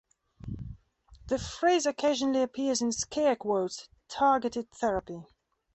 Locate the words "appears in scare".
2.41-3.35